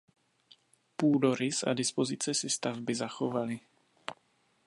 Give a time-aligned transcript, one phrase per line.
[0.95, 3.59] Půdorys a dispozice si stavby zachovaly.